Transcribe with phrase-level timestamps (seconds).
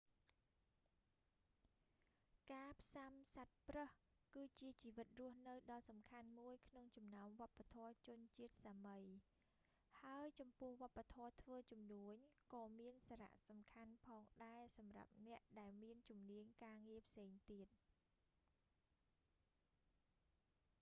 [2.53, 3.91] ការផ្សាំសត្វប្រើស
[4.35, 8.99] គឺជាជីវិតរស់នៅដ៏សំខាន់មួយក្នុងចំណោមវប្បធម៌ជនជាតិសាមី
[10.01, 12.15] ហើយចំពោះវប្បធម៌ធ្វើជំនួញ
[12.53, 17.67] ក៏មានសារៈសំខាន់ផងដែរសម្រាប់អ្នកដែលមានជំនាញការងារផ្សេងទៀត